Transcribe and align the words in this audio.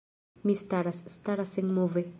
Mi 0.45 0.55
staras, 0.61 1.03
staras 1.17 1.55
senmove. 1.59 2.07